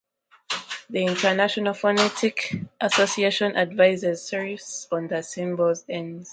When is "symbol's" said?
5.21-5.85